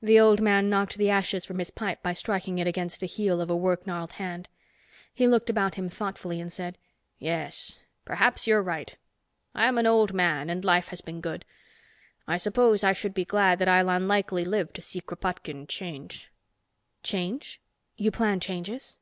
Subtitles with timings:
[0.00, 3.42] The old man knocked the ashes from his pipe by striking it against the heel
[3.42, 4.48] of a work gnarled hand.
[5.12, 6.78] He looked about him thoughtfully and said,
[7.18, 8.96] "Yes, perhaps you're right.
[9.54, 11.44] I am an old man and life has been good.
[12.26, 16.30] I suppose I should be glad that I'll unlikely live to see Kropotkin change."
[17.02, 17.60] "Change?
[17.98, 18.98] You plan changes?"